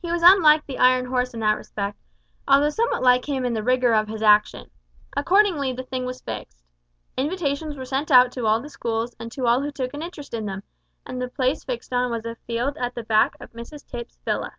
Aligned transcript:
He 0.00 0.12
was 0.12 0.22
unlike 0.24 0.64
the 0.66 0.78
iron 0.78 1.06
horse 1.06 1.34
in 1.34 1.40
that 1.40 1.56
respect, 1.56 1.98
although 2.46 2.70
somewhat 2.70 3.02
like 3.02 3.24
him 3.28 3.44
in 3.44 3.54
the 3.54 3.62
rigour 3.64 3.92
of 3.92 4.06
his 4.06 4.22
action. 4.22 4.70
Accordingly 5.16 5.72
the 5.72 5.82
thing 5.82 6.04
was 6.04 6.20
fixed. 6.20 6.62
Invitations 7.16 7.74
were 7.76 7.84
sent 7.84 8.12
out 8.12 8.30
to 8.30 8.46
all 8.46 8.60
the 8.62 8.68
schools 8.70 9.16
and 9.18 9.32
to 9.32 9.48
all 9.48 9.60
who 9.62 9.72
took 9.72 9.92
an 9.94 10.02
interest 10.02 10.32
in 10.32 10.46
them, 10.46 10.62
and 11.04 11.20
the 11.20 11.26
place 11.26 11.64
fixed 11.64 11.92
on 11.92 12.08
was 12.12 12.24
a 12.24 12.36
field 12.46 12.76
at 12.76 12.94
the 12.94 13.02
back 13.02 13.34
of 13.40 13.50
Mrs 13.52 13.84
Tipps's 13.84 14.20
villa. 14.24 14.52